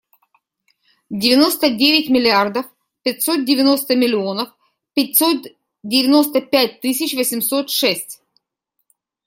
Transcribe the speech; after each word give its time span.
Девяносто 1.11 1.69
девять 1.69 2.09
миллиардов 2.09 2.65
пятьсот 3.03 3.45
девяносто 3.45 3.95
миллионов 3.95 4.49
пятьсот 4.95 5.45
девяносто 5.83 6.41
пять 6.41 6.81
тысяч 6.81 7.13
восемьсот 7.13 7.69
шесть. 7.69 8.19